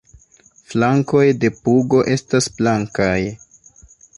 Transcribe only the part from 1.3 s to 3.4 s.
de pugo estas blankaj.